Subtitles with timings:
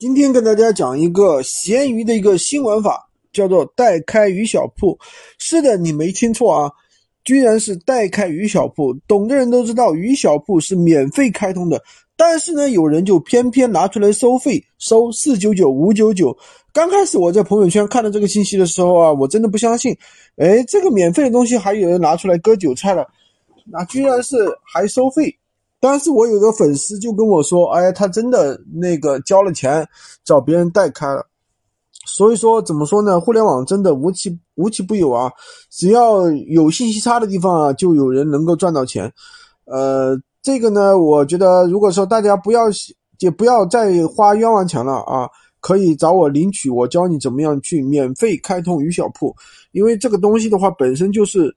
[0.00, 4.98] 今天跟大家讲一个闲鱼的一个新玩法，叫做代开鱼小铺。
[5.36, 6.72] 是的，你没听错啊，
[7.22, 8.94] 居然是代开鱼小铺。
[9.06, 11.78] 懂的人都知道，鱼小铺是免费开通的，
[12.16, 16.34] 但是呢，有人就偏偏拿出来收费，收四九九、五九九。
[16.72, 19.94] 刚开始我在朋友圈看到这个信息的时候啊，我真的不相信，
[20.36, 23.06] 哎，这个免费的东西还有人拿出来割韭菜了，
[23.70, 25.36] 那居然是还收费。
[25.82, 29.88] 但是我有个粉丝就跟我说，哎，他真的那个交了钱
[30.22, 31.24] 找别人代开了，
[32.04, 33.18] 所以说怎么说呢？
[33.18, 35.32] 互联网真的无奇无奇不有啊，
[35.70, 39.10] 只要有信息差的地方啊，就有人能够赚到钱。
[39.64, 42.64] 呃，这个呢，我觉得如果说大家不要
[43.20, 45.26] 也不要再花冤枉钱了啊，
[45.60, 49.34] 可以找我领取，我教你怎么样去免费开通鱼小铺，
[49.72, 51.56] 因为这个东西的话本身就是。